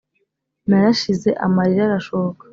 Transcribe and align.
Narashize 0.67 1.29
amarira 1.45 1.83
arashoka 1.85 2.43